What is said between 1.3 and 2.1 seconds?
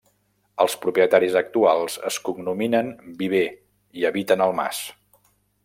actuals